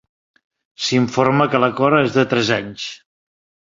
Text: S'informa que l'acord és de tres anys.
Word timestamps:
S'informa 0.85 1.49
que 1.53 1.63
l'acord 1.63 2.01
és 2.09 2.19
de 2.19 2.27
tres 2.35 2.55
anys. 2.61 2.93